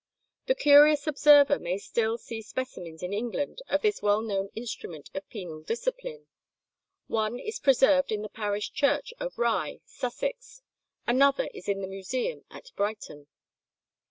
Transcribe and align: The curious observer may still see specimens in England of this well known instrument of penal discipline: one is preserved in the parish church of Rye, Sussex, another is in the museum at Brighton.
The 0.47 0.55
curious 0.55 1.05
observer 1.05 1.59
may 1.59 1.77
still 1.77 2.17
see 2.17 2.41
specimens 2.41 3.03
in 3.03 3.13
England 3.13 3.61
of 3.69 3.83
this 3.83 4.01
well 4.01 4.23
known 4.23 4.49
instrument 4.55 5.11
of 5.13 5.29
penal 5.29 5.61
discipline: 5.61 6.25
one 7.05 7.37
is 7.37 7.59
preserved 7.59 8.11
in 8.11 8.23
the 8.23 8.27
parish 8.29 8.71
church 8.71 9.13
of 9.19 9.37
Rye, 9.37 9.81
Sussex, 9.85 10.63
another 11.05 11.49
is 11.53 11.69
in 11.69 11.81
the 11.81 11.87
museum 11.87 12.45
at 12.49 12.71
Brighton. 12.75 13.27